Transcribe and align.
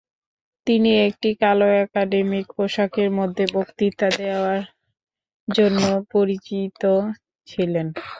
তিনি 0.67 0.91
একটি 1.07 1.29
কালো 1.41 1.67
একাডেমিক 1.81 2.45
পোশাকের 2.55 3.09
মধ্যে 3.17 3.43
বক্তৃতা 3.55 4.07
দেওয়ার 4.19 4.61
জন্য 5.47 5.81
পরিচিত 6.11 6.81
ছিলেন। 7.47 7.87